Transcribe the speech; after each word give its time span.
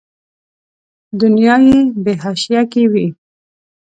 دنیا 1.21 1.55
یې 1.67 1.77
په 2.03 2.11
حاشیه 2.23 2.61
کې 2.71 2.83
وي. 2.91 3.07